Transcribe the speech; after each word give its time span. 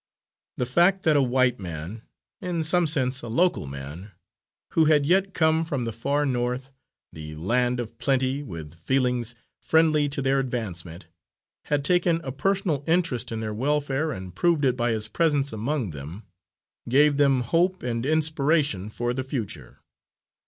The 0.57 0.65
fact 0.65 1.03
that 1.03 1.15
a 1.15 1.21
white 1.21 1.59
man, 1.59 2.01
in 2.41 2.63
some 2.63 2.87
sense 2.87 3.21
a 3.21 3.27
local 3.27 3.67
man, 3.67 4.13
who 4.69 4.85
had 4.85 5.05
yet 5.05 5.35
come 5.35 5.63
from 5.63 5.85
the 5.85 5.93
far 5.93 6.25
North, 6.25 6.71
the 7.13 7.35
land 7.35 7.79
of 7.79 7.95
plenty, 7.99 8.41
with 8.41 8.73
feelings 8.73 9.35
friendly 9.61 10.09
to 10.09 10.19
their 10.19 10.39
advancement, 10.39 11.05
had 11.65 11.85
taken 11.85 12.19
a 12.23 12.31
personal 12.31 12.83
interest 12.87 13.31
in 13.31 13.41
their 13.41 13.53
welfare 13.53 14.11
and 14.11 14.33
proved 14.33 14.65
it 14.65 14.75
by 14.75 14.89
his 14.89 15.07
presence 15.07 15.53
among 15.53 15.91
them, 15.91 16.23
gave 16.89 17.17
them 17.17 17.41
hope 17.41 17.83
and 17.83 18.03
inspiration 18.03 18.89
for 18.89 19.13
the 19.13 19.23
future. 19.23 19.81